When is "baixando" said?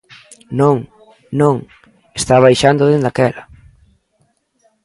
2.45-2.83